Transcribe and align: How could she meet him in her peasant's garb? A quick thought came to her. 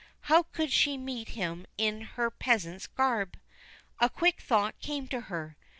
How 0.21 0.41
could 0.51 0.71
she 0.71 0.97
meet 0.97 1.29
him 1.37 1.67
in 1.77 2.01
her 2.15 2.31
peasant's 2.31 2.87
garb? 2.87 3.37
A 3.99 4.09
quick 4.09 4.41
thought 4.41 4.79
came 4.79 5.07
to 5.09 5.19
her. 5.21 5.57